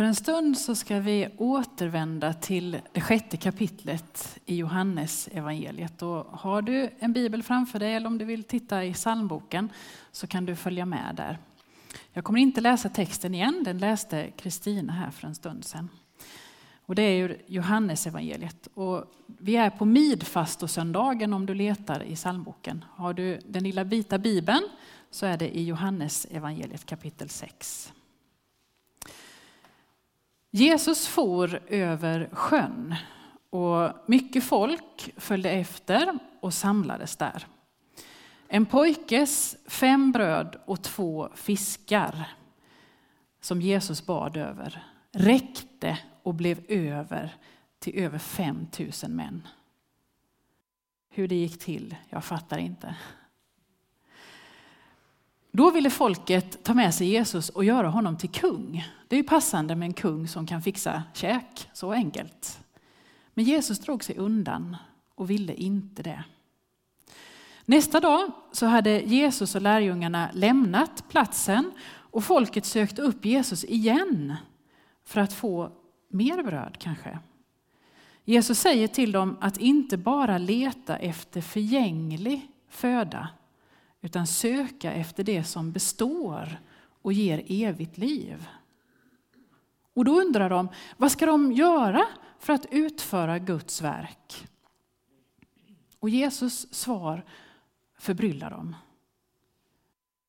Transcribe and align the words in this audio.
För 0.00 0.04
en 0.04 0.14
stund 0.14 0.58
så 0.58 0.74
ska 0.74 1.00
vi 1.00 1.28
återvända 1.36 2.32
till 2.32 2.80
det 2.92 3.00
sjätte 3.00 3.36
kapitlet 3.36 4.38
i 4.46 4.56
Johannes 4.56 5.28
evangeliet. 5.32 6.02
Och 6.02 6.24
har 6.24 6.62
du 6.62 6.90
en 6.98 7.12
bibel 7.12 7.42
framför 7.42 7.78
dig 7.78 7.94
eller 7.94 8.06
om 8.06 8.18
du 8.18 8.24
vill 8.24 8.44
titta 8.44 8.84
i 8.84 8.92
psalmboken 8.92 9.72
så 10.12 10.26
kan 10.26 10.46
du 10.46 10.56
följa 10.56 10.86
med 10.86 11.14
där. 11.16 11.38
Jag 12.12 12.24
kommer 12.24 12.40
inte 12.40 12.60
läsa 12.60 12.88
texten 12.88 13.34
igen, 13.34 13.62
den 13.64 13.78
läste 13.78 14.30
Kristina 14.30 14.92
här 14.92 15.10
för 15.10 15.26
en 15.26 15.34
stund 15.34 15.64
sedan. 15.64 15.88
Och 16.86 16.94
det 16.94 17.02
är 17.02 17.18
ur 17.18 17.42
Johannes 17.46 18.06
evangeliet. 18.06 18.68
Och 18.74 19.04
vi 19.26 19.56
är 19.56 19.70
på 19.70 19.84
midfastosöndagen 19.84 21.32
om 21.32 21.46
du 21.46 21.54
letar 21.54 22.02
i 22.02 22.16
psalmboken. 22.16 22.84
Har 22.90 23.14
du 23.14 23.38
den 23.48 23.64
lilla 23.64 23.84
vita 23.84 24.18
bibeln 24.18 24.62
så 25.10 25.26
är 25.26 25.36
det 25.36 25.56
i 25.56 25.64
Johannes 25.64 26.26
evangeliet 26.30 26.86
kapitel 26.86 27.28
6. 27.28 27.92
Jesus 30.50 31.06
for 31.06 31.60
över 31.68 32.28
sjön 32.32 32.94
och 33.50 33.92
mycket 34.06 34.44
folk 34.44 35.12
följde 35.16 35.50
efter 35.50 36.18
och 36.40 36.54
samlades 36.54 37.16
där. 37.16 37.46
En 38.48 38.66
pojkes 38.66 39.56
fem 39.66 40.12
bröd 40.12 40.60
och 40.64 40.82
två 40.82 41.28
fiskar 41.34 42.28
som 43.40 43.62
Jesus 43.62 44.06
bad 44.06 44.36
över 44.36 44.86
räckte 45.12 45.98
och 46.22 46.34
blev 46.34 46.60
över 46.68 47.34
till 47.78 47.98
över 47.98 48.18
5 48.18 48.66
000 49.02 49.10
män. 49.10 49.48
Hur 51.08 51.28
det 51.28 51.34
gick 51.34 51.58
till, 51.58 51.96
jag 52.08 52.24
fattar 52.24 52.58
inte. 52.58 52.96
Då 55.52 55.70
ville 55.70 55.90
folket 55.90 56.64
ta 56.64 56.74
med 56.74 56.94
sig 56.94 57.06
Jesus 57.06 57.48
och 57.48 57.64
göra 57.64 57.88
honom 57.88 58.16
till 58.16 58.30
kung. 58.30 58.88
Det 59.08 59.16
är 59.16 59.20
ju 59.20 59.24
passande 59.28 59.76
med 59.76 59.86
en 59.86 59.92
kung 59.92 60.28
som 60.28 60.46
kan 60.46 60.62
fixa 60.62 61.02
käk, 61.14 61.70
så 61.72 61.92
enkelt. 61.92 62.60
Men 63.34 63.44
Jesus 63.44 63.78
drog 63.78 64.04
sig 64.04 64.16
undan 64.16 64.76
och 65.14 65.30
ville 65.30 65.54
inte 65.54 66.02
det. 66.02 66.24
Nästa 67.64 68.00
dag 68.00 68.32
så 68.52 68.66
hade 68.66 69.00
Jesus 69.00 69.54
och 69.54 69.62
lärjungarna 69.62 70.30
lämnat 70.32 71.04
platsen 71.08 71.72
och 71.88 72.24
folket 72.24 72.64
sökte 72.64 73.02
upp 73.02 73.24
Jesus 73.24 73.64
igen 73.64 74.36
för 75.04 75.20
att 75.20 75.32
få 75.32 75.72
mer 76.08 76.42
bröd 76.42 76.76
kanske. 76.78 77.18
Jesus 78.24 78.58
säger 78.58 78.88
till 78.88 79.12
dem 79.12 79.36
att 79.40 79.58
inte 79.58 79.96
bara 79.96 80.38
leta 80.38 80.96
efter 80.96 81.40
förgänglig 81.40 82.50
föda 82.68 83.28
utan 84.00 84.26
söka 84.26 84.92
efter 84.92 85.24
det 85.24 85.44
som 85.44 85.72
består 85.72 86.60
och 87.02 87.12
ger 87.12 87.44
evigt 87.48 87.98
liv. 87.98 88.48
Och 89.94 90.04
då 90.04 90.20
undrar 90.20 90.50
de, 90.50 90.68
vad 90.96 91.12
ska 91.12 91.26
de 91.26 91.52
göra 91.52 92.06
för 92.38 92.52
att 92.52 92.66
utföra 92.70 93.38
Guds 93.38 93.82
verk? 93.82 94.48
Och 95.98 96.10
Jesus 96.10 96.74
svar 96.74 97.24
förbryllar 97.98 98.50
dem. 98.50 98.76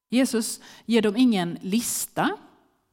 Jesus 0.09 0.61
ger 0.85 1.01
dem 1.01 1.17
ingen 1.17 1.57
lista 1.61 2.37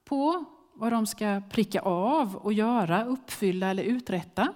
på 0.05 0.45
vad 0.75 0.93
de 0.93 1.07
ska 1.07 1.43
pricka 1.51 1.81
av 1.81 2.37
och 2.37 2.53
göra, 2.53 3.05
uppfylla 3.05 3.71
eller 3.71 3.83
uträtta. 3.83 4.55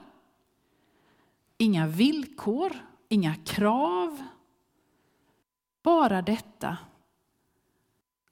Inga 1.59 1.87
villkor, 1.87 2.73
inga 3.09 3.35
krav. 3.35 4.23
Bara 5.83 6.23
detta 6.23 6.79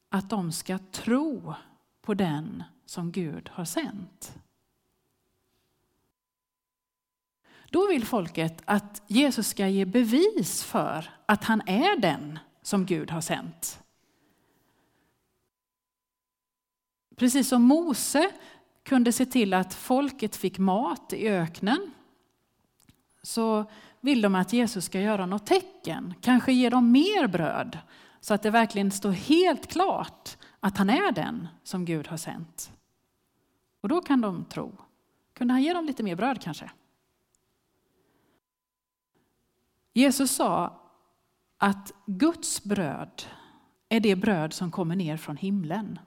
att 0.09 0.31
de 0.31 0.53
ska 0.53 0.79
tro 0.79 1.55
på 2.03 2.15
den 2.15 2.65
som 2.87 3.13
Gud 3.13 3.49
har 3.49 3.65
sänt. 3.65 4.35
Då 7.71 7.89
vill 7.89 8.07
folket 8.07 8.63
att 8.65 9.03
Jesus 9.07 9.49
ska 9.49 9.69
ge 9.69 9.85
bevis 9.85 10.65
för 10.65 11.11
att 11.27 11.45
han 11.45 11.63
är 11.67 12.01
den 12.01 12.39
som 12.63 12.87
Gud 12.87 13.11
har 13.11 13.21
sänt. 13.21 13.83
Precis 17.17 17.49
som 17.49 17.63
Mose 17.63 18.31
kunde 18.83 19.13
se 19.13 19.27
till 19.27 19.55
att 19.55 19.75
folket 19.75 20.37
fick 20.37 20.59
mat 20.59 21.13
i 21.13 21.29
öknen 21.29 21.91
så 23.23 23.65
vill 24.01 24.23
de 24.23 24.35
att 24.35 24.53
Jesus 24.53 24.85
ska 24.85 25.01
göra 25.01 25.27
något 25.27 25.47
tecken, 25.47 26.15
kanske 26.21 26.53
ge 26.53 26.71
dem 26.71 26.93
mer 26.93 27.27
bröd 27.27 27.79
så 28.21 28.35
att 28.35 28.43
det 28.43 28.51
verkligen 28.51 28.91
står 28.91 29.11
helt 29.11 29.67
klart 29.67 30.37
att 30.61 30.77
han 30.77 30.91
är 30.91 31.13
den 31.13 31.49
som 31.63 31.85
Gud 31.85 32.07
har 32.07 32.17
sänt. 32.17 32.73
Och 33.81 33.89
då 33.89 34.01
kan 34.01 34.21
de 34.21 34.45
tro. 34.45 34.73
Kunde 35.33 35.55
han 35.55 35.63
ge 35.63 35.73
dem 35.73 35.85
lite 35.85 36.03
mer 36.03 36.17
bröd 36.17 36.41
kanske? 36.41 36.71
Jesus 39.93 40.31
sa 40.31 40.81
att 41.59 41.93
Guds 42.07 42.65
bröd 42.65 43.23
är 43.89 44.01
det 44.01 44.17
bröd 44.17 44.53
som 44.53 44.71
kommer 44.71 44.97
ner 44.97 45.17
från 45.17 45.37
himlen 45.37 45.99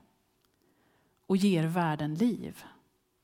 och 1.27 1.37
ger 1.37 1.67
världen 1.67 2.15
liv. 2.15 2.63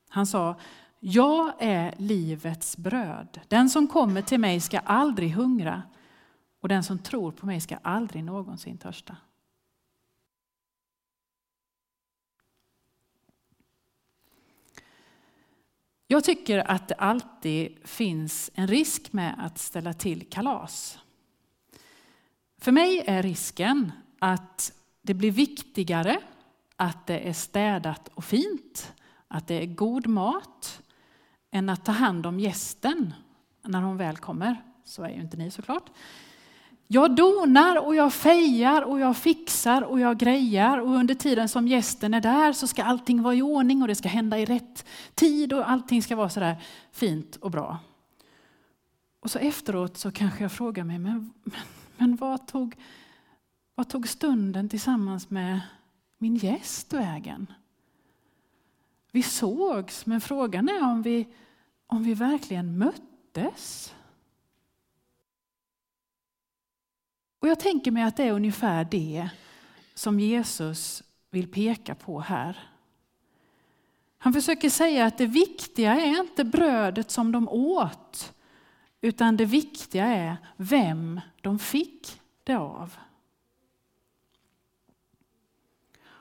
Han 0.08 0.26
sa, 0.26 0.56
jag 1.00 1.52
är 1.58 1.94
livets 1.98 2.76
bröd. 2.76 3.40
Den 3.48 3.70
som 3.70 3.88
kommer 3.88 4.22
till 4.22 4.40
mig 4.40 4.60
ska 4.60 4.78
aldrig 4.78 5.30
hungra 5.30 5.82
och 6.60 6.68
den 6.68 6.84
som 6.84 6.98
tror 6.98 7.32
på 7.32 7.46
mig 7.46 7.60
ska 7.60 7.76
aldrig 7.76 8.24
någonsin 8.24 8.78
törsta. 8.78 9.16
Jag 16.06 16.24
tycker 16.24 16.70
att 16.70 16.88
det 16.88 16.94
alltid 16.94 17.78
finns 17.84 18.50
en 18.54 18.66
risk 18.66 19.12
med 19.12 19.34
att 19.38 19.58
ställa 19.58 19.92
till 19.92 20.30
kalas. 20.30 20.98
För 22.58 22.72
mig 22.72 23.02
är 23.06 23.22
risken 23.22 23.92
att 24.18 24.72
det 25.02 25.14
blir 25.14 25.30
viktigare 25.30 26.20
att 26.76 27.06
det 27.06 27.28
är 27.28 27.32
städat 27.32 28.08
och 28.08 28.24
fint, 28.24 28.92
att 29.28 29.46
det 29.46 29.54
är 29.54 29.66
god 29.66 30.06
mat, 30.06 30.82
än 31.50 31.68
att 31.68 31.84
ta 31.84 31.92
hand 31.92 32.26
om 32.26 32.40
gästen 32.40 33.14
när 33.62 33.80
hon 33.82 33.96
väl 33.96 34.16
kommer. 34.16 34.62
Så 34.84 35.02
är 35.02 35.08
ju 35.08 35.20
inte 35.20 35.36
ni 35.36 35.50
såklart. 35.50 35.90
Jag 36.86 37.16
donar 37.16 37.86
och 37.86 37.94
jag 37.94 38.12
fejar 38.12 38.82
och 38.82 39.00
jag 39.00 39.16
fixar 39.16 39.82
och 39.82 40.00
jag 40.00 40.18
grejar 40.18 40.78
och 40.78 40.90
under 40.90 41.14
tiden 41.14 41.48
som 41.48 41.68
gästen 41.68 42.14
är 42.14 42.20
där 42.20 42.52
så 42.52 42.66
ska 42.66 42.82
allting 42.82 43.22
vara 43.22 43.34
i 43.34 43.42
ordning 43.42 43.82
och 43.82 43.88
det 43.88 43.94
ska 43.94 44.08
hända 44.08 44.38
i 44.38 44.44
rätt 44.44 44.86
tid 45.14 45.52
och 45.52 45.70
allting 45.70 46.02
ska 46.02 46.16
vara 46.16 46.28
sådär 46.28 46.56
fint 46.92 47.36
och 47.36 47.50
bra. 47.50 47.78
Och 49.20 49.30
så 49.30 49.38
efteråt 49.38 49.96
så 49.96 50.10
kanske 50.10 50.44
jag 50.44 50.52
frågar 50.52 50.84
mig, 50.84 50.98
men, 50.98 51.32
men, 51.44 51.60
men 51.96 52.16
vad, 52.16 52.46
tog, 52.46 52.76
vad 53.74 53.88
tog 53.88 54.08
stunden 54.08 54.68
tillsammans 54.68 55.30
med 55.30 55.60
min 56.18 56.36
gäst 56.36 56.92
vägen? 56.92 57.46
Vi 59.10 59.22
sågs, 59.22 60.06
men 60.06 60.20
frågan 60.20 60.68
är 60.68 60.84
om 60.84 61.02
vi, 61.02 61.28
om 61.86 62.02
vi 62.02 62.14
verkligen 62.14 62.78
möttes. 62.78 63.94
Och 67.38 67.48
jag 67.48 67.60
tänker 67.60 67.90
mig 67.90 68.02
att 68.02 68.16
det 68.16 68.24
är 68.24 68.32
ungefär 68.32 68.84
det 68.84 69.30
som 69.94 70.20
Jesus 70.20 71.02
vill 71.30 71.52
peka 71.52 71.94
på 71.94 72.20
här. 72.20 72.58
Han 74.18 74.32
försöker 74.32 74.70
säga 74.70 75.06
att 75.06 75.18
det 75.18 75.26
viktiga 75.26 75.94
är 76.00 76.20
inte 76.20 76.44
brödet 76.44 77.10
som 77.10 77.32
de 77.32 77.48
åt, 77.48 78.34
utan 79.00 79.36
det 79.36 79.44
viktiga 79.44 80.06
är 80.06 80.36
vem 80.56 81.20
de 81.40 81.58
fick 81.58 82.20
det 82.44 82.54
av. 82.54 82.96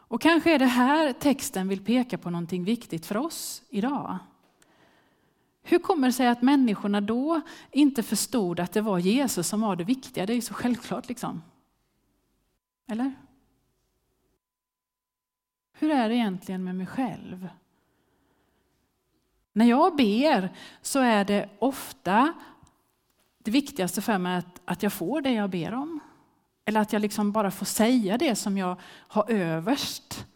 Och 0.10 0.22
kanske 0.22 0.56
är 0.56 0.60
det 0.60 0.66
här 0.66 1.14
texten 1.14 1.68
vill 1.68 1.86
peka 1.86 2.18
på 2.18 2.30
någonting 2.30 2.64
viktigt 2.64 3.06
för 3.06 3.18
oss 3.18 3.64
idag. 3.70 4.18
Hur 5.62 5.80
kommer 5.80 6.08
det 6.08 6.14
sig 6.14 6.28
att 6.28 6.42
människorna 6.42 7.02
då 7.02 7.42
inte 7.72 8.04
förstod 8.04 8.60
att 8.60 8.72
det 8.72 8.82
var 8.82 9.00
Jesus 9.00 9.48
som 9.48 9.62
var 9.62 9.76
det 9.76 9.84
viktiga? 9.84 10.26
Det 10.26 10.34
är 10.34 10.36
ju 10.36 10.42
så 10.42 10.54
självklart 10.54 11.10
liksom. 11.10 11.42
Eller? 12.88 13.14
Hur 15.74 15.92
är 15.92 16.10
det 16.10 16.16
egentligen 16.16 16.64
med 16.64 16.76
mig 16.76 16.88
själv? 16.88 17.50
När 19.54 19.66
jag 19.66 19.96
ber 19.96 20.56
så 20.82 21.00
är 21.00 21.26
det 21.26 21.50
ofta 21.60 22.34
det 23.38 23.52
viktigaste 23.52 24.02
för 24.02 24.18
mig 24.18 24.38
att, 24.38 24.62
att 24.66 24.84
jag 24.84 24.94
får 24.94 25.22
det 25.22 25.32
jag 25.32 25.50
ber 25.50 25.74
om. 25.74 26.00
Eller 26.70 26.82
att 26.82 26.94
jag 26.94 27.02
liksom 27.02 27.32
bara 27.32 27.52
får 27.52 27.66
säga 27.66 28.18
det 28.18 28.36
som 28.36 28.58
jag 28.58 28.80
har 29.08 29.32
överst. 29.32 30.28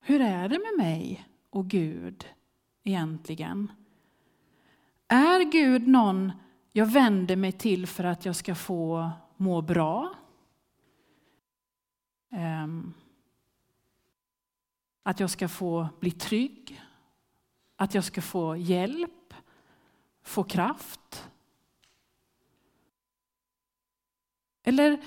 Hur 0.00 0.20
är 0.20 0.48
det 0.48 0.58
med 0.58 0.86
mig 0.86 1.28
och 1.50 1.66
Gud 1.66 2.28
egentligen? 2.82 3.72
Är 5.08 5.52
Gud 5.52 5.88
någon 5.88 6.32
jag 6.72 6.86
vänder 6.86 7.36
mig 7.36 7.52
till 7.52 7.86
för 7.86 8.04
att 8.04 8.24
jag 8.24 8.36
ska 8.36 8.54
få 8.54 9.10
må 9.36 9.62
bra? 9.62 10.14
Ehm, 12.30 12.94
att 15.02 15.20
jag 15.20 15.30
ska 15.30 15.48
få 15.48 15.88
bli 16.00 16.10
trygg. 16.10 16.82
Att 17.76 17.94
jag 17.94 18.04
ska 18.04 18.22
få 18.22 18.56
hjälp, 18.56 19.34
få 20.22 20.44
kraft. 20.44 21.29
Eller 24.62 25.00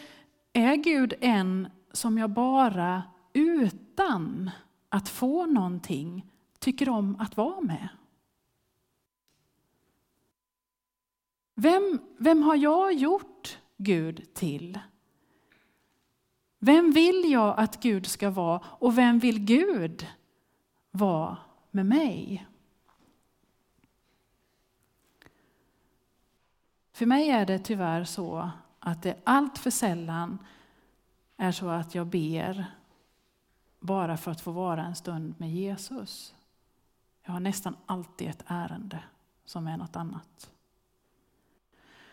är 0.53 0.75
Gud 0.75 1.13
en 1.21 1.69
som 1.91 2.17
jag 2.17 2.29
bara 2.29 3.03
utan 3.33 4.51
att 4.89 5.09
få 5.09 5.45
någonting 5.45 6.31
tycker 6.59 6.89
om 6.89 7.15
att 7.19 7.37
vara 7.37 7.61
med? 7.61 7.89
Vem, 11.55 11.99
vem 12.17 12.43
har 12.43 12.55
jag 12.55 12.93
gjort 12.93 13.57
Gud 13.77 14.33
till? 14.33 14.79
Vem 16.59 16.91
vill 16.91 17.31
jag 17.31 17.59
att 17.59 17.81
Gud 17.83 18.05
ska 18.05 18.29
vara 18.29 18.61
och 18.65 18.97
vem 18.97 19.19
vill 19.19 19.39
Gud 19.39 20.07
vara 20.91 21.37
med 21.71 21.85
mig? 21.85 22.47
För 26.91 27.05
mig 27.05 27.29
är 27.29 27.45
det 27.45 27.59
tyvärr 27.59 28.03
så 28.03 28.51
att 28.85 29.01
det 29.01 29.15
allt 29.23 29.57
för 29.57 29.69
sällan 29.69 30.37
är 31.37 31.51
så 31.51 31.69
att 31.69 31.95
jag 31.95 32.07
ber 32.07 32.65
bara 33.79 34.17
för 34.17 34.31
att 34.31 34.41
få 34.41 34.51
vara 34.51 34.85
en 34.85 34.95
stund 34.95 35.33
med 35.37 35.51
Jesus. 35.51 36.33
Jag 37.25 37.33
har 37.33 37.39
nästan 37.39 37.75
alltid 37.85 38.29
ett 38.29 38.43
ärende 38.47 38.99
som 39.45 39.67
är 39.67 39.77
något 39.77 39.95
annat. 39.95 40.49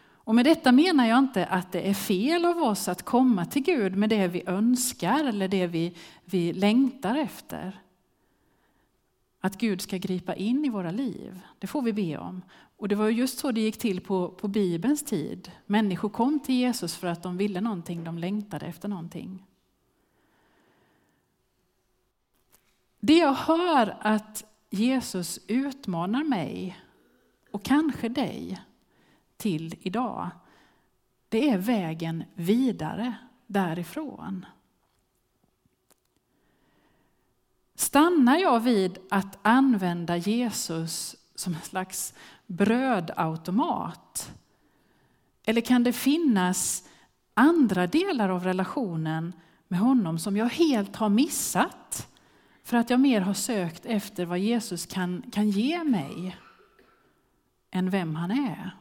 Och 0.03 0.35
med 0.35 0.45
detta 0.45 0.73
menar 0.73 1.07
jag 1.07 1.19
inte 1.19 1.47
att 1.47 1.73
det 1.73 1.89
är 1.89 1.95
fel 1.95 2.45
av 2.45 2.59
oss 2.59 2.89
att 2.89 3.03
komma 3.03 3.45
till 3.45 3.63
Gud 3.63 3.97
med 3.97 4.11
det 4.11 4.29
vi 4.29 4.43
önskar 4.47 5.25
eller 5.25 5.49
det 5.49 5.67
vi, 5.67 5.97
vi 6.25 6.53
längtar 6.53 7.17
efter. 7.17 7.81
Att 9.41 9.59
Gud 9.59 9.81
ska 9.81 9.97
gripa 9.97 10.35
in 10.35 10.65
i 10.65 10.69
våra 10.69 10.91
liv, 10.91 11.41
det 11.59 11.67
får 11.67 11.83
vi 11.83 11.93
be 11.93 12.19
om. 12.19 12.43
Och 12.77 12.89
det 12.89 12.95
var 12.95 13.09
just 13.09 13.39
så 13.39 13.53
det 13.53 13.61
gick 13.61 13.79
till 13.79 14.01
på, 14.01 14.29
på 14.29 14.49
Bibelns 14.49 15.03
tid. 15.03 15.53
Människor 15.67 16.09
kom 16.09 16.41
till 16.41 16.55
Jesus 16.55 16.97
för 16.97 17.07
att 17.07 17.23
de 17.23 17.37
ville 17.37 17.61
någonting, 17.61 18.05
de 18.05 18.19
längtade 18.19 18.67
efter 18.67 18.89
någonting. 18.89 19.47
Det 23.01 23.19
jag 23.19 23.35
hör 23.35 23.97
att 24.01 24.45
Jesus 24.71 25.41
utmanar 25.47 26.25
mig, 26.25 26.79
och 27.51 27.63
kanske 27.63 28.09
dig, 28.09 28.61
till 29.37 29.75
idag, 29.81 30.31
det 31.29 31.49
är 31.49 31.59
vägen 31.59 32.25
vidare 32.35 33.15
därifrån. 33.47 34.47
Stannar 37.81 38.37
jag 38.37 38.61
vid 38.61 38.99
att 39.11 39.39
använda 39.43 40.17
Jesus 40.17 41.17
som 41.35 41.55
en 41.55 41.61
slags 41.61 42.15
brödautomat? 42.47 44.33
Eller 45.47 45.61
kan 45.61 45.85
det 45.85 45.93
finnas 45.93 46.89
andra 47.35 47.87
delar 47.87 48.29
av 48.29 48.45
relationen 48.45 49.33
med 49.69 49.79
honom 49.79 50.19
som 50.19 50.37
jag 50.37 50.49
helt 50.49 50.97
har 50.97 51.09
missat 51.09 52.09
för 52.65 52.77
att 52.77 52.91
jag 52.91 53.01
mer 53.01 53.21
har 53.21 53.35
sökt 53.35 53.87
efter 53.87 54.27
vad 54.27 54.39
Jesus 54.39 54.87
kan, 54.87 55.23
kan 55.33 55.51
ge 55.51 55.85
mig 55.85 56.37
än 57.71 57.91
vem 57.91 58.15
han 58.17 58.31
är? 58.31 58.77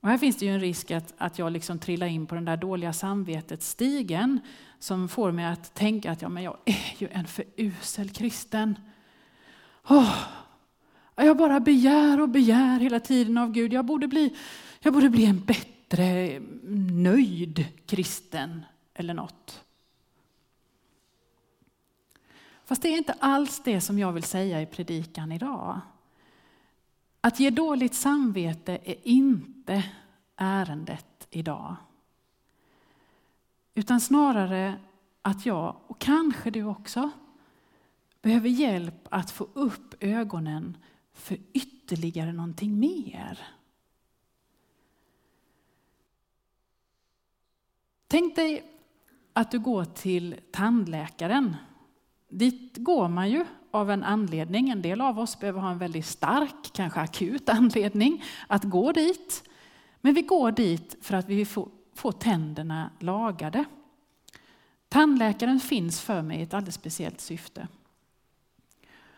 Och 0.00 0.08
här 0.08 0.18
finns 0.18 0.36
det 0.36 0.46
ju 0.46 0.52
en 0.52 0.60
risk 0.60 0.90
att, 0.90 1.14
att 1.18 1.38
jag 1.38 1.52
liksom 1.52 1.78
trillar 1.78 2.06
in 2.06 2.26
på 2.26 2.34
den 2.34 2.44
där 2.44 2.56
dåliga 2.56 2.92
samvetets 2.92 3.68
stigen 3.68 4.40
som 4.78 5.08
får 5.08 5.32
mig 5.32 5.44
att 5.44 5.74
tänka 5.74 6.10
att 6.10 6.22
ja, 6.22 6.28
men 6.28 6.42
jag 6.42 6.56
är 6.64 6.94
ju 6.98 7.08
en 7.12 7.26
för 7.26 7.44
usel 7.56 8.10
kristen. 8.10 8.78
Oh, 9.88 10.16
jag 11.16 11.36
bara 11.36 11.60
begär 11.60 12.20
och 12.20 12.28
begär 12.28 12.80
hela 12.80 13.00
tiden 13.00 13.38
av 13.38 13.52
Gud. 13.52 13.72
Jag 13.72 13.84
borde 13.84 14.08
bli, 14.08 14.36
jag 14.80 14.92
borde 14.92 15.10
bli 15.10 15.24
en 15.24 15.44
bättre, 15.44 16.40
nöjd 16.90 17.64
kristen 17.86 18.64
eller 18.94 19.14
något. 19.14 19.64
Fast 22.64 22.82
det 22.82 22.88
är 22.88 22.96
inte 22.96 23.14
alls 23.18 23.62
det 23.64 23.80
som 23.80 23.98
jag 23.98 24.12
vill 24.12 24.22
säga 24.22 24.62
i 24.62 24.66
predikan 24.66 25.32
idag. 25.32 25.80
Att 27.20 27.40
ge 27.40 27.50
dåligt 27.50 27.94
samvete 27.94 28.78
är 28.84 29.08
inte 29.08 29.84
ärendet 30.36 31.26
idag. 31.30 31.76
Utan 33.74 34.00
snarare 34.00 34.80
att 35.22 35.46
jag, 35.46 35.76
och 35.86 35.98
kanske 35.98 36.50
du 36.50 36.64
också, 36.64 37.10
behöver 38.22 38.48
hjälp 38.48 39.08
att 39.10 39.30
få 39.30 39.48
upp 39.52 39.94
ögonen 40.00 40.76
för 41.12 41.38
ytterligare 41.52 42.32
någonting 42.32 42.78
mer. 42.78 43.38
Tänk 48.06 48.36
dig 48.36 48.64
att 49.32 49.50
du 49.50 49.58
går 49.58 49.84
till 49.84 50.40
tandläkaren. 50.50 51.56
Dit 52.28 52.76
går 52.76 53.08
man 53.08 53.30
ju 53.30 53.46
av 53.70 53.90
en 53.90 54.04
anledning. 54.04 54.70
En 54.70 54.82
del 54.82 55.00
av 55.00 55.18
oss 55.18 55.40
behöver 55.40 55.60
ha 55.60 55.70
en 55.70 55.78
väldigt 55.78 56.06
stark, 56.06 56.72
kanske 56.72 57.00
akut 57.00 57.48
anledning 57.48 58.24
att 58.46 58.64
gå 58.64 58.92
dit. 58.92 59.44
Men 60.00 60.14
vi 60.14 60.22
går 60.22 60.52
dit 60.52 60.96
för 61.00 61.14
att 61.14 61.28
vi 61.28 61.34
vill 61.34 61.46
få, 61.46 61.68
få 61.94 62.12
tänderna 62.12 62.90
lagade. 62.98 63.64
Tandläkaren 64.88 65.60
finns 65.60 66.00
för 66.00 66.22
mig 66.22 66.38
i 66.38 66.42
ett 66.42 66.54
alldeles 66.54 66.74
speciellt 66.74 67.20
syfte. 67.20 67.68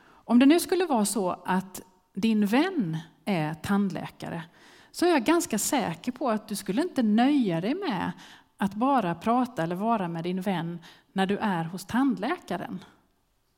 Om 0.04 0.38
det 0.38 0.46
nu 0.46 0.60
skulle 0.60 0.86
vara 0.86 1.04
så 1.04 1.42
att 1.44 1.80
din 2.14 2.46
vän 2.46 2.98
är 3.24 3.54
tandläkare 3.54 4.42
så 4.90 5.06
är 5.06 5.10
jag 5.10 5.24
ganska 5.24 5.58
säker 5.58 6.12
på 6.12 6.30
att 6.30 6.48
du 6.48 6.56
skulle 6.56 6.82
inte 6.82 7.02
nöja 7.02 7.60
dig 7.60 7.74
med 7.74 8.12
att 8.56 8.74
bara 8.74 9.14
prata 9.14 9.62
eller 9.62 9.76
vara 9.76 10.08
med 10.08 10.24
din 10.24 10.40
vän 10.40 10.78
när 11.12 11.26
du 11.26 11.38
är 11.38 11.64
hos 11.64 11.84
tandläkaren 11.84 12.84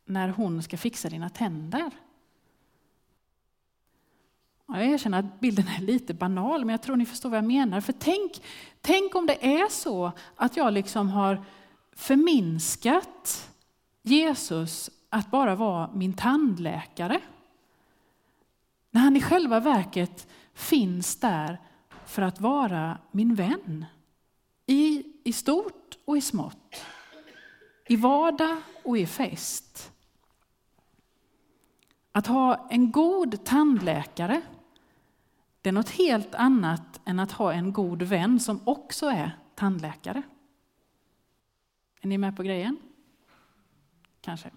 när 0.04 0.28
hon 0.28 0.62
ska 0.62 0.76
fixa 0.76 1.08
dina 1.08 1.30
tänder. 1.30 1.90
Jag 4.66 4.84
erkänner 4.84 5.18
att 5.18 5.40
bilden 5.40 5.68
är 5.68 5.80
lite 5.82 6.14
banal, 6.14 6.64
men 6.64 6.72
jag 6.72 6.82
tror 6.82 6.96
ni 6.96 7.06
förstår 7.06 7.30
vad 7.30 7.38
jag 7.38 7.44
menar. 7.44 7.80
För 7.80 7.92
tänk, 7.92 8.42
tänk 8.80 9.14
om 9.14 9.26
det 9.26 9.46
är 9.46 9.68
så 9.68 10.12
att 10.36 10.56
jag 10.56 10.72
liksom 10.72 11.08
har 11.08 11.44
förminskat 11.92 13.50
Jesus 14.02 14.90
att 15.08 15.30
bara 15.30 15.54
vara 15.54 15.90
min 15.94 16.14
tandläkare. 16.14 17.20
När 18.90 19.00
han 19.00 19.16
i 19.16 19.20
själva 19.20 19.61
verket 19.61 20.28
finns 20.54 21.16
där 21.16 21.61
för 22.06 22.23
att 22.23 22.40
vara 22.40 22.99
min 23.11 23.34
vän. 23.34 23.84
I, 24.66 25.04
i 25.25 25.32
stort 25.32 25.99
och 26.04 26.16
i 26.16 26.20
smått. 26.20 26.84
I 27.87 27.96
vardag 27.96 28.56
och 28.82 28.99
i 28.99 29.06
fest. 29.06 29.93
Att 32.16 32.26
ha 32.26 32.68
en 32.71 32.90
god 32.90 33.44
tandläkare, 33.44 34.42
det 35.61 35.68
är 35.68 35.73
något 35.73 35.90
helt 35.90 36.35
annat 36.35 37.00
än 37.04 37.21
att 37.21 37.33
ha 37.33 37.52
en 37.52 37.73
god 37.73 38.02
vän 38.02 38.40
som 38.40 38.61
också 38.64 39.06
är 39.06 39.38
tandläkare. 39.54 40.23
Är 42.00 42.09
ni 42.09 42.18
med 42.18 42.37
på 42.37 42.42
grejen? 42.42 42.76
Kanske. 44.21 44.50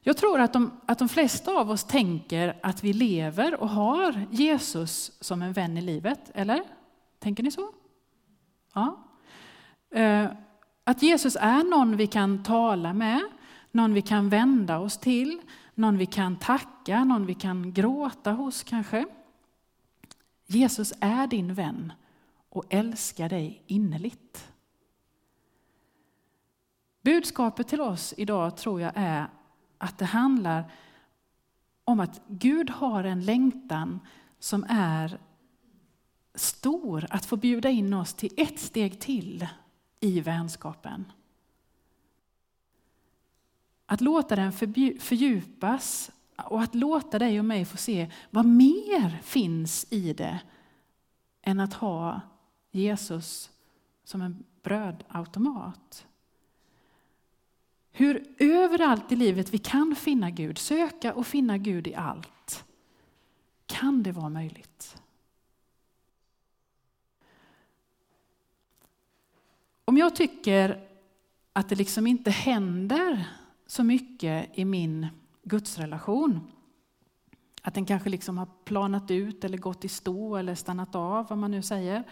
Jag 0.00 0.16
tror 0.16 0.40
att 0.40 0.52
de, 0.52 0.80
att 0.86 0.98
de 0.98 1.08
flesta 1.08 1.52
av 1.52 1.70
oss 1.70 1.84
tänker 1.84 2.58
att 2.62 2.84
vi 2.84 2.92
lever 2.92 3.54
och 3.60 3.68
har 3.68 4.26
Jesus 4.30 5.12
som 5.20 5.42
en 5.42 5.52
vän 5.52 5.78
i 5.78 5.80
livet, 5.80 6.30
eller? 6.34 6.62
Tänker 7.18 7.42
ni 7.42 7.50
så? 7.50 7.72
Ja. 8.74 9.04
Eh, 9.90 10.30
att 10.84 11.02
Jesus 11.02 11.36
är 11.40 11.70
någon 11.70 11.96
vi 11.96 12.06
kan 12.06 12.42
tala 12.42 12.92
med, 12.92 13.22
någon 13.72 13.94
vi 13.94 14.02
kan 14.02 14.28
vända 14.28 14.78
oss 14.78 14.98
till, 14.98 15.40
någon 15.74 15.98
vi 15.98 16.06
kan 16.06 16.36
tacka, 16.36 17.04
någon 17.04 17.26
vi 17.26 17.34
kan 17.34 17.72
gråta 17.72 18.32
hos 18.32 18.62
kanske. 18.62 19.06
Jesus 20.46 20.92
är 21.00 21.26
din 21.26 21.54
vän 21.54 21.92
och 22.48 22.64
älskar 22.68 23.28
dig 23.28 23.62
innerligt. 23.66 24.52
Budskapet 27.02 27.68
till 27.68 27.80
oss 27.80 28.14
idag 28.16 28.56
tror 28.56 28.80
jag 28.80 28.92
är 28.94 29.26
att 29.78 29.98
det 29.98 30.04
handlar 30.04 30.72
om 31.84 32.00
att 32.00 32.20
Gud 32.26 32.70
har 32.70 33.04
en 33.04 33.24
längtan 33.24 34.00
som 34.38 34.64
är 34.68 35.18
stor 36.34 37.06
att 37.10 37.26
få 37.26 37.36
bjuda 37.36 37.70
in 37.70 37.94
oss 37.94 38.14
till 38.14 38.34
ett 38.36 38.58
steg 38.58 39.00
till 39.00 39.46
i 40.00 40.20
vänskapen. 40.20 41.12
Att 43.92 44.00
låta 44.00 44.36
den 44.36 44.52
fördjupas 45.00 46.10
och 46.36 46.62
att 46.62 46.74
låta 46.74 47.18
dig 47.18 47.38
och 47.38 47.44
mig 47.44 47.64
få 47.64 47.76
se 47.76 48.10
vad 48.30 48.44
mer 48.44 49.18
finns 49.22 49.86
i 49.90 50.12
det 50.12 50.40
än 51.42 51.60
att 51.60 51.74
ha 51.74 52.20
Jesus 52.70 53.50
som 54.04 54.22
en 54.22 54.44
brödautomat. 54.62 56.06
Hur 57.90 58.34
överallt 58.38 59.12
i 59.12 59.16
livet 59.16 59.54
vi 59.54 59.58
kan 59.58 59.96
finna 59.96 60.30
Gud, 60.30 60.58
söka 60.58 61.14
och 61.14 61.26
finna 61.26 61.58
Gud 61.58 61.86
i 61.86 61.94
allt. 61.94 62.64
Kan 63.66 64.02
det 64.02 64.12
vara 64.12 64.28
möjligt? 64.28 65.02
Om 69.84 69.96
jag 69.96 70.16
tycker 70.16 70.88
att 71.52 71.68
det 71.68 71.74
liksom 71.74 72.06
inte 72.06 72.30
händer 72.30 73.41
så 73.72 73.84
mycket 73.84 74.58
i 74.58 74.64
min 74.64 75.06
gudsrelation, 75.42 76.50
att 77.62 77.74
den 77.74 77.86
kanske 77.86 78.10
liksom 78.10 78.38
har 78.38 78.48
planat 78.64 79.10
ut 79.10 79.44
eller 79.44 79.58
gått 79.58 79.84
i 79.84 79.88
stå 79.88 80.36
eller 80.36 80.54
stannat 80.54 80.94
av, 80.94 81.26
vad 81.28 81.38
man 81.38 81.50
nu 81.50 81.62
säger, 81.62 82.04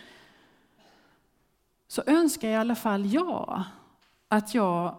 så 1.88 2.02
önskar 2.06 2.48
i 2.48 2.54
alla 2.54 2.74
fall 2.74 3.06
jag 3.06 3.62
att 4.28 4.54
jag 4.54 4.96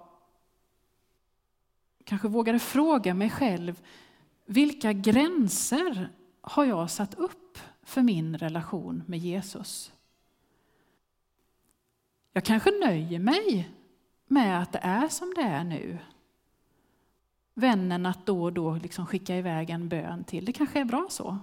kanske 2.03 2.27
vågade 2.27 2.59
fråga 2.59 3.13
mig 3.13 3.29
själv, 3.29 3.81
vilka 4.45 4.93
gränser 4.93 6.09
har 6.41 6.65
jag 6.65 6.91
satt 6.91 7.13
upp 7.13 7.57
för 7.83 8.01
min 8.01 8.37
relation 8.37 9.03
med 9.07 9.19
Jesus? 9.19 9.93
Jag 12.33 12.43
kanske 12.43 12.71
nöjer 12.71 13.19
mig 13.19 13.69
med 14.27 14.61
att 14.61 14.71
det 14.71 14.79
är 14.79 15.07
som 15.07 15.33
det 15.35 15.41
är 15.41 15.63
nu. 15.63 15.99
Vännen 17.53 18.05
att 18.05 18.25
då 18.25 18.43
och 18.43 18.53
då 18.53 18.75
liksom 18.75 19.05
skicka 19.05 19.37
iväg 19.37 19.69
en 19.69 19.89
bön 19.89 20.23
till, 20.23 20.45
det 20.45 20.53
kanske 20.53 20.79
är 20.79 20.85
bra 20.85 21.07
så. 21.09 21.37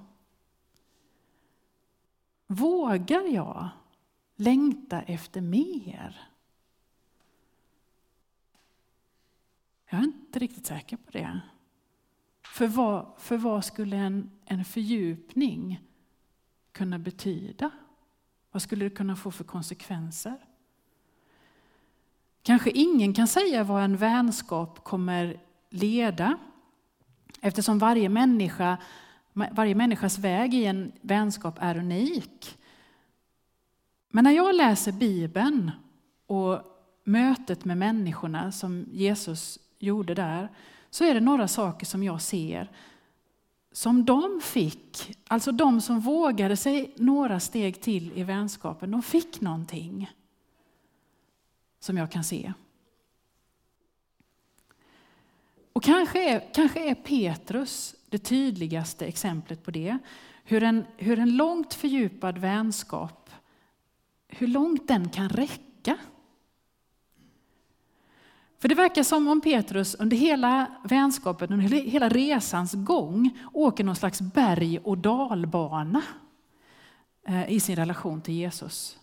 Vågar 2.47 3.35
jag 3.35 3.69
längta 4.37 5.03
efter 5.03 5.41
mer? 5.41 6.29
Jag 9.91 10.01
är 10.01 10.05
inte 10.05 10.39
riktigt 10.39 10.67
säker 10.67 10.97
på 10.97 11.11
det. 11.11 11.41
För 12.43 12.67
vad, 12.67 13.13
för 13.19 13.37
vad 13.37 13.65
skulle 13.65 13.97
en, 13.97 14.31
en 14.45 14.65
fördjupning 14.65 15.81
kunna 16.73 16.99
betyda? 16.99 17.71
Vad 18.51 18.63
skulle 18.63 18.85
det 18.85 18.91
kunna 18.91 19.17
få 19.17 19.31
för 19.31 19.45
konsekvenser? 19.45 20.37
Kanske 22.43 22.71
ingen 22.71 23.15
kan 23.15 23.29
säga 23.29 23.65
vad 23.65 23.85
en 23.85 23.97
vänskap 23.97 24.85
kommer 24.85 25.41
leda 25.71 26.39
eftersom 27.41 27.79
varje, 27.79 28.09
människa, 28.09 28.79
varje 29.33 29.75
människas 29.75 30.19
väg 30.19 30.55
i 30.55 30.65
en 30.65 30.93
vänskap 31.01 31.55
är 31.61 31.77
unik. 31.77 32.59
Men 34.11 34.25
när 34.25 34.31
jag 34.33 34.55
läser 34.55 34.93
Bibeln 34.93 35.71
och 36.27 36.63
mötet 37.05 37.65
med 37.65 37.79
människorna 37.79 38.53
som 38.53 38.87
Jesus 38.93 39.59
gjorde 39.79 40.15
där, 40.15 40.49
så 40.91 41.05
är 41.05 41.15
det 41.15 41.21
några 41.21 41.49
saker 41.49 41.87
som 41.87 42.03
jag 42.03 42.23
ser 42.23 42.71
som 43.73 44.05
de 44.05 44.41
fick, 44.45 45.17
alltså 45.27 45.53
de 45.53 45.81
som 45.81 46.01
vågade 46.01 46.57
sig 46.57 46.95
några 46.97 47.41
steg 47.41 47.81
till 47.81 48.13
i 48.19 48.23
vänskapen, 48.23 48.91
de 48.91 49.03
fick 49.03 49.41
någonting 49.41 50.11
som 51.81 51.97
jag 51.97 52.11
kan 52.11 52.25
se. 52.25 52.53
Och 55.79 55.85
kanske 55.85 56.35
är, 56.35 56.55
kanske 56.55 56.91
är 56.91 56.95
Petrus 56.95 57.95
det 58.09 58.19
tydligaste 58.19 59.07
exemplet 59.07 59.65
på 59.65 59.71
det. 59.71 59.99
Hur 60.45 60.63
en, 60.63 60.85
hur 60.97 61.19
en 61.19 61.37
långt 61.37 61.75
fördjupad 61.75 62.39
vänskap, 62.39 63.31
hur 64.29 64.47
långt 64.47 64.89
den 64.89 65.09
kan 65.09 65.29
räcka. 65.29 65.97
För 68.59 68.69
det 68.69 68.75
verkar 68.75 69.03
som 69.03 69.29
om 69.29 69.41
Petrus 69.41 69.95
under 69.95 70.17
hela 70.17 70.67
vänskapen, 70.85 71.53
under 71.53 71.69
hela 71.69 72.09
resans 72.09 72.73
gång, 72.75 73.39
åker 73.53 73.85
någon 73.85 73.97
slags 73.97 74.21
berg 74.21 74.79
och 74.79 74.99
dalbana 74.99 76.03
eh, 77.27 77.53
i 77.53 77.61
sin 77.61 77.77
relation 77.77 78.21
till 78.21 78.35
Jesus. 78.35 78.99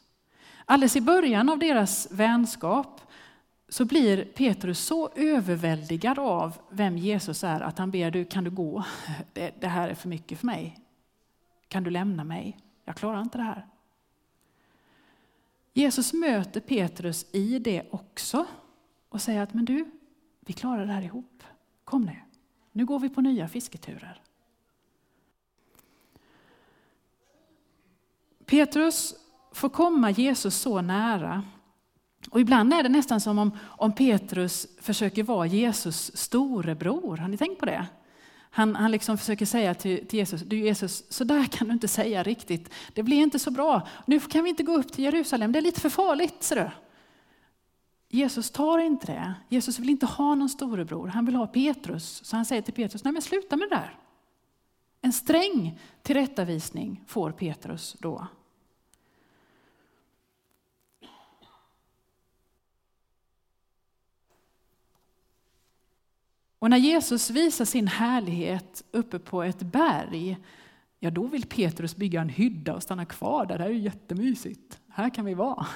Alldeles 0.66 0.96
i 0.96 1.02
början 1.02 1.50
av 1.50 1.60
deras 1.60 2.08
vänskap 2.12 3.05
så 3.76 3.86
blir 3.86 4.26
Petrus 4.26 4.80
så 4.80 5.10
överväldigad 5.16 6.20
av 6.20 6.58
vem 6.70 6.98
Jesus 6.98 7.44
är 7.44 7.62
att 7.62 7.78
han 7.78 7.92
ber, 7.92 8.12
du 8.12 8.26
kan 8.26 8.44
du 8.44 8.52
gå? 8.52 8.86
Det, 9.34 9.68
här 9.68 9.90
är 9.90 9.94
för 9.94 10.10
mycket 10.10 10.40
för 10.40 10.46
mig. 10.46 10.80
Kan 11.68 11.84
du 11.84 11.90
lämna 11.90 12.24
mig? 12.24 12.58
Jag 12.86 12.96
klarar 12.96 13.22
inte 13.22 13.38
det 13.38 13.44
här. 13.44 13.68
Jesus 15.74 16.14
möter 16.14 16.60
Petrus 16.60 17.26
i 17.32 17.60
det 17.60 17.84
också 17.92 18.46
och 19.10 19.22
säger 19.22 19.42
att 19.42 19.54
men 19.54 19.66
du, 19.66 19.92
vi 20.40 20.54
klarar 20.54 20.86
det 20.86 20.94
här 20.94 21.02
ihop. 21.02 21.44
Kom 21.84 22.06
nu, 22.06 22.18
nu 22.72 22.86
går 22.86 23.00
vi 23.00 23.10
på 23.10 23.22
nya 23.22 23.48
fisketurer. 23.48 24.22
Petrus 28.46 29.16
får 29.52 29.70
komma 29.70 30.12
Jesus 30.12 30.56
så 30.56 30.82
nära. 30.82 31.44
Och 32.30 32.42
ibland 32.42 32.74
är 32.74 32.84
det 32.84 32.90
nästan 32.90 33.22
som 33.22 33.40
om, 33.40 33.52
om 33.62 33.92
Petrus 33.92 34.68
försöker 34.82 35.24
vara 35.24 35.46
Jesus 35.46 36.18
storebror. 36.18 37.18
Har 37.18 37.28
ni 37.28 37.38
tänkt 37.38 37.60
på 37.60 37.66
det? 37.66 37.86
Han, 38.50 38.76
han 38.76 38.92
liksom 38.92 39.18
försöker 39.18 39.46
säga 39.46 39.74
till, 39.74 40.08
till, 40.08 40.20
Jesus, 40.20 40.42
du 40.42 40.58
Jesus, 40.58 41.12
så 41.12 41.24
där 41.24 41.46
kan 41.46 41.68
du 41.68 41.74
inte 41.74 41.88
säga 41.88 42.24
riktigt. 42.24 42.74
Det 42.94 43.04
blir 43.04 43.18
inte 43.18 43.40
så 43.40 43.52
bra. 43.52 43.88
Nu 44.06 44.20
kan 44.20 44.44
vi 44.44 44.50
inte 44.50 44.64
gå 44.64 44.76
upp 44.76 44.94
till 44.94 45.04
Jerusalem, 45.04 45.52
det 45.52 45.60
är 45.60 45.62
lite 45.62 45.82
för 45.82 45.90
farligt. 45.90 46.44
Ser 46.44 46.56
du. 46.56 46.72
Jesus 48.10 48.52
tar 48.52 48.80
inte 48.80 49.08
det. 49.08 49.34
Jesus 49.50 49.80
vill 49.80 49.90
inte 49.90 50.06
ha 50.06 50.36
någon 50.36 50.50
storebror, 50.50 51.08
han 51.08 51.26
vill 51.26 51.36
ha 51.36 51.48
Petrus. 51.48 52.26
Så 52.26 52.36
han 52.36 52.46
säger 52.46 52.62
till 52.62 52.74
Petrus, 52.74 53.04
nej 53.04 53.14
men 53.14 53.22
sluta 53.22 53.56
med 53.56 53.70
det 53.70 53.76
där. 53.76 54.00
En 55.02 55.14
sträng 55.14 55.80
tillrättavisning 56.02 57.04
får 57.08 57.32
Petrus 57.32 57.96
då. 58.00 58.28
Och 66.66 66.70
när 66.70 66.78
Jesus 66.78 67.30
visar 67.30 67.66
sin 67.66 67.88
härlighet 67.88 68.84
uppe 68.92 69.20
på 69.20 69.44
ett 69.44 69.60
berg, 69.60 70.38
ja 71.00 71.12
då 71.12 71.28
vill 71.28 71.48
Petrus 71.48 71.96
bygga 71.96 72.22
en 72.22 72.30
hydda 72.30 72.76
och 72.76 72.84
stanna 72.84 73.06
kvar 73.06 73.46
där. 73.46 73.58
Det 73.58 73.64
här 73.64 73.70
är 73.70 73.74
ju 73.74 73.80
jättemysigt. 73.80 74.80
Här 74.88 75.10
kan 75.10 75.26
vi 75.26 75.34
vara. 75.34 75.68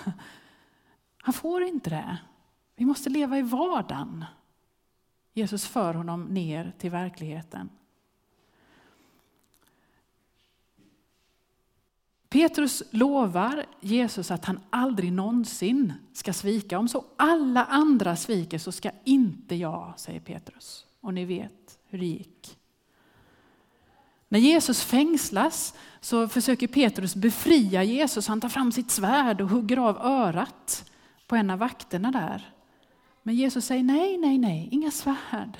Han 1.21 1.33
får 1.33 1.63
inte 1.63 1.89
det. 1.89 2.17
Vi 2.75 2.85
måste 2.85 3.09
leva 3.09 3.37
i 3.37 3.41
vardagen. 3.41 4.25
Jesus 5.33 5.67
för 5.67 5.93
honom 5.93 6.23
ner 6.25 6.73
till 6.77 6.91
verkligheten. 6.91 7.69
Petrus 12.29 12.83
lovar 12.91 13.65
Jesus 13.79 14.31
att 14.31 14.45
han 14.45 14.59
aldrig 14.69 15.13
någonsin 15.13 15.93
ska 16.13 16.33
svika. 16.33 16.79
Om 16.79 16.87
så 16.87 17.05
alla 17.17 17.65
andra 17.65 18.15
sviker 18.15 18.57
så 18.57 18.71
ska 18.71 18.91
inte 19.03 19.55
jag, 19.55 19.93
säger 19.97 20.19
Petrus. 20.19 20.85
Och 21.01 21.13
ni 21.13 21.25
vet 21.25 21.79
hur 21.85 21.99
det 21.99 22.05
gick. 22.05 22.57
När 24.27 24.39
Jesus 24.39 24.83
fängslas 24.83 25.73
så 25.99 26.27
försöker 26.27 26.67
Petrus 26.67 27.15
befria 27.15 27.83
Jesus. 27.83 28.27
Han 28.27 28.41
tar 28.41 28.49
fram 28.49 28.71
sitt 28.71 28.91
svärd 28.91 29.41
och 29.41 29.49
hugger 29.49 29.77
av 29.77 29.97
örat 29.97 30.91
på 31.27 31.35
en 31.35 31.49
av 31.49 31.59
vakterna 31.59 32.11
där. 32.11 32.53
Men 33.23 33.35
Jesus 33.35 33.65
säger 33.65 33.83
nej, 33.83 34.17
nej, 34.17 34.37
nej, 34.37 34.69
inga 34.71 34.91
svärd. 34.91 35.57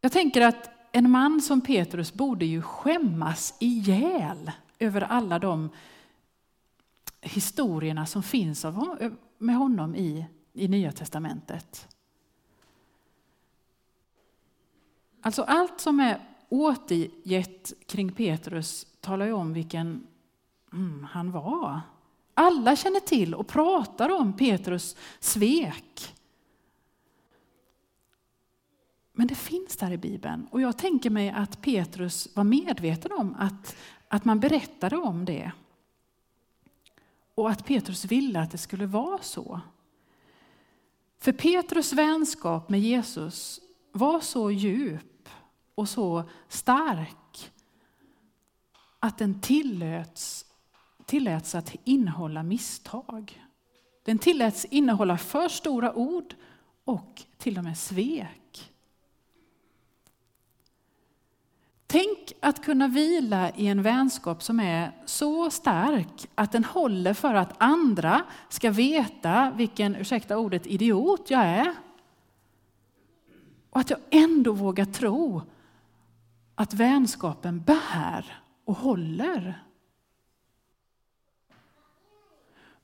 Jag 0.00 0.12
tänker 0.12 0.40
att 0.40 0.75
en 0.96 1.10
man 1.10 1.42
som 1.42 1.60
Petrus 1.60 2.12
borde 2.12 2.46
ju 2.46 2.62
skämmas 2.62 3.54
ihjäl 3.60 4.52
över 4.78 5.00
alla 5.00 5.38
de 5.38 5.70
historierna 7.20 8.06
som 8.06 8.22
finns 8.22 8.66
med 9.38 9.56
honom 9.56 9.96
i, 9.96 10.26
i 10.52 10.68
Nya 10.68 10.92
Testamentet. 10.92 11.88
Alltså 15.22 15.42
allt 15.42 15.80
som 15.80 16.00
är 16.00 16.20
återgett 16.48 17.72
kring 17.86 18.12
Petrus 18.12 18.86
talar 19.00 19.26
ju 19.26 19.32
om 19.32 19.52
vilken 19.52 20.06
mm, 20.72 21.06
han 21.10 21.30
var. 21.30 21.80
Alla 22.34 22.76
känner 22.76 23.00
till 23.00 23.34
och 23.34 23.46
pratar 23.46 24.08
om 24.20 24.32
Petrus 24.32 24.96
svek. 25.20 26.14
Men 29.18 29.26
det 29.26 29.34
finns 29.34 29.76
där 29.76 29.90
i 29.90 29.98
Bibeln 29.98 30.46
och 30.50 30.60
jag 30.60 30.78
tänker 30.78 31.10
mig 31.10 31.30
att 31.30 31.62
Petrus 31.62 32.28
var 32.34 32.44
medveten 32.44 33.12
om 33.12 33.36
att, 33.38 33.76
att 34.08 34.24
man 34.24 34.40
berättade 34.40 34.96
om 34.96 35.24
det. 35.24 35.52
Och 37.34 37.50
att 37.50 37.66
Petrus 37.66 38.04
ville 38.04 38.40
att 38.40 38.50
det 38.50 38.58
skulle 38.58 38.86
vara 38.86 39.22
så. 39.22 39.60
För 41.18 41.32
Petrus 41.32 41.92
vänskap 41.92 42.68
med 42.68 42.80
Jesus 42.80 43.60
var 43.92 44.20
så 44.20 44.50
djup 44.50 45.28
och 45.74 45.88
så 45.88 46.24
stark 46.48 47.52
att 48.98 49.18
den 49.18 49.40
tilläts, 49.40 50.46
tilläts 51.04 51.54
att 51.54 51.74
innehålla 51.84 52.42
misstag. 52.42 53.42
Den 54.04 54.18
tilläts 54.18 54.64
innehålla 54.64 55.18
för 55.18 55.48
stora 55.48 55.94
ord 55.94 56.34
och 56.84 57.22
till 57.38 57.58
och 57.58 57.64
med 57.64 57.78
svek. 57.78 58.45
Tänk 61.86 62.32
att 62.40 62.64
kunna 62.64 62.88
vila 62.88 63.50
i 63.50 63.66
en 63.66 63.82
vänskap 63.82 64.42
som 64.42 64.60
är 64.60 64.92
så 65.04 65.50
stark 65.50 66.28
att 66.34 66.52
den 66.52 66.64
håller 66.64 67.14
för 67.14 67.34
att 67.34 67.54
andra 67.58 68.24
ska 68.48 68.70
veta 68.70 69.52
vilken, 69.56 69.96
ursäkta 69.96 70.38
ordet, 70.38 70.66
idiot 70.66 71.30
jag 71.30 71.44
är. 71.44 71.74
Och 73.70 73.80
att 73.80 73.90
jag 73.90 74.00
ändå 74.10 74.52
vågar 74.52 74.84
tro 74.84 75.42
att 76.54 76.74
vänskapen 76.74 77.60
bär 77.60 78.42
och 78.64 78.76
håller. 78.76 79.62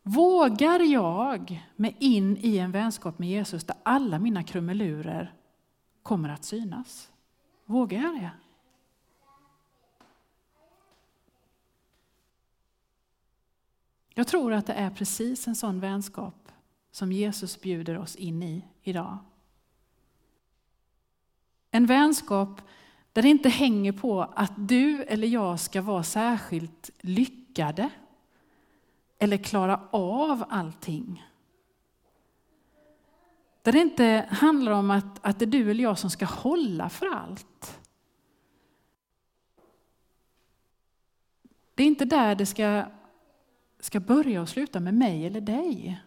Vågar 0.02 0.80
jag 0.80 1.68
mig 1.76 1.97
in 1.99 2.37
i 2.40 2.59
en 2.59 2.73
vänskap 2.73 3.18
med 3.18 3.28
Jesus 3.28 3.64
där 3.64 3.76
alla 3.82 4.18
mina 4.18 4.42
krumelurer 4.42 5.35
kommer 6.02 6.28
att 6.28 6.44
synas? 6.44 7.11
Vågar 7.64 8.02
jag 8.02 8.14
det? 8.14 8.30
Jag 14.14 14.26
tror 14.26 14.52
att 14.52 14.66
det 14.66 14.73
är 14.73 14.90
precis 14.90 15.49
en 15.49 15.57
sån 15.57 15.81
vänskap 15.81 16.52
som 16.90 17.12
Jesus 17.12 17.61
bjuder 17.61 17.99
oss 17.99 18.16
in 18.16 18.42
i 18.42 18.64
idag. 18.83 19.19
En 21.71 21.87
vänskap 21.87 22.62
där 23.12 23.23
det 23.23 23.28
inte 23.28 23.49
hänger 23.49 23.92
på 23.92 24.23
att 24.23 24.52
du 24.57 25.02
eller 25.02 25.28
jag 25.28 25.61
ska 25.61 25.83
vara 25.83 26.02
särskilt 26.02 26.90
lyckade 27.00 27.90
eller 29.19 29.37
klara 29.37 29.88
av 29.90 30.45
allting. 30.49 31.25
Där 33.62 33.73
det 33.73 33.78
inte 33.78 34.26
handlar 34.31 34.73
om 34.73 34.90
att, 34.90 35.26
att 35.26 35.38
det 35.38 35.45
är 35.45 35.47
du 35.47 35.71
eller 35.71 35.85
jag 35.85 35.99
som 35.99 36.11
ska 36.11 36.25
hålla 36.25 36.88
för 36.88 37.07
allt. 37.07 37.81
Det 41.75 41.83
är 41.83 41.87
inte 41.87 42.04
där 42.04 42.35
det 42.35 42.47
ska, 42.47 42.85
ska 43.84 44.00
börja 44.00 44.42
och 44.42 44.48
sluta 44.48 44.80
med 44.80 44.94
mig 44.94 45.26
eller 45.26 45.40
dig. 45.40 46.02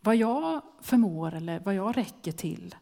Vad 0.00 0.16
jag 0.16 0.62
förmår 0.80 1.34
eller 1.34 1.60
vad 1.60 1.74
jag 1.74 1.96
räcker 1.96 2.32
till. 2.32 2.74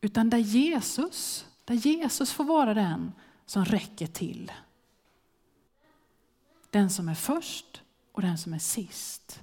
Utan 0.00 0.30
där 0.30 0.38
Jesus, 0.38 1.46
där 1.64 1.74
Jesus 1.74 2.32
får 2.32 2.44
vara 2.44 2.74
den 2.74 3.12
som 3.46 3.64
räcker 3.64 4.06
till. 4.06 4.52
Den 6.70 6.90
som 6.90 7.08
är 7.08 7.14
först 7.14 7.82
och 8.12 8.22
den 8.22 8.38
som 8.38 8.54
är 8.54 8.58
sist. 8.58 9.42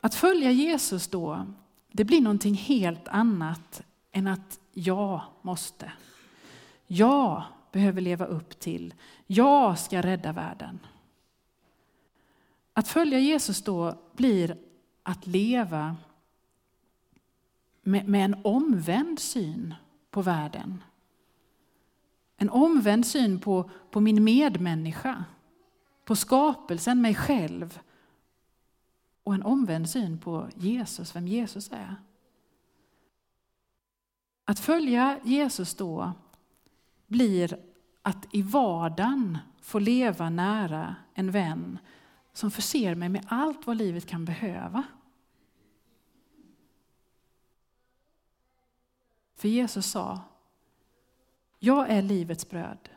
Att 0.00 0.14
följa 0.14 0.50
Jesus 0.50 1.08
då, 1.08 1.46
det 1.92 2.04
blir 2.04 2.20
någonting 2.20 2.54
helt 2.54 3.08
annat 3.08 3.82
än 4.12 4.26
att 4.26 4.60
jag 4.72 5.22
måste. 5.42 5.92
Jag 6.86 7.44
behöver 7.76 8.00
leva 8.00 8.24
upp 8.24 8.60
till. 8.60 8.94
Jag 9.26 9.78
ska 9.78 10.02
rädda 10.02 10.32
världen. 10.32 10.78
Att 12.72 12.88
följa 12.88 13.18
Jesus 13.18 13.62
då 13.62 13.98
blir 14.12 14.58
att 15.02 15.26
leva 15.26 15.96
med, 17.82 18.08
med 18.08 18.24
en 18.24 18.36
omvänd 18.44 19.18
syn 19.18 19.74
på 20.10 20.22
världen. 20.22 20.84
En 22.36 22.50
omvänd 22.50 23.06
syn 23.06 23.40
på, 23.40 23.70
på 23.90 24.00
min 24.00 24.24
medmänniska, 24.24 25.24
på 26.04 26.16
skapelsen, 26.16 27.00
mig 27.00 27.14
själv. 27.14 27.80
Och 29.22 29.34
en 29.34 29.42
omvänd 29.42 29.90
syn 29.90 30.18
på 30.18 30.48
Jesus, 30.54 31.16
vem 31.16 31.28
Jesus 31.28 31.72
är. 31.72 31.96
Att 34.44 34.60
följa 34.60 35.20
Jesus 35.24 35.74
då 35.74 36.12
blir 37.06 37.58
att 38.02 38.26
i 38.30 38.42
vardagen 38.42 39.38
få 39.60 39.78
leva 39.78 40.30
nära 40.30 40.96
en 41.14 41.30
vän 41.30 41.78
som 42.32 42.50
förser 42.50 42.94
mig 42.94 43.08
med 43.08 43.26
allt 43.28 43.66
vad 43.66 43.76
livet 43.76 44.06
kan 44.06 44.24
behöva. 44.24 44.82
För 49.34 49.48
Jesus 49.48 49.86
sa, 49.86 50.20
jag 51.58 51.90
är 51.90 52.02
livets 52.02 52.50
bröd. 52.50 52.88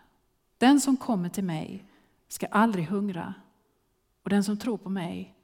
Den 0.58 0.82
som 0.82 0.98
kommer 0.98 1.30
till 1.30 1.44
mig 1.44 1.86
ska 2.28 2.48
aldrig 2.48 2.86
hungra 2.86 3.34
och 4.24 4.30
den 4.30 4.44
som 4.44 4.58
tror 4.58 4.78
på 4.78 4.90
mig 4.90 5.36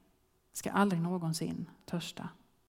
ska 0.54 0.71
aldrig 0.71 1.01
någonsin 1.01 1.69
törsta. 1.86 2.30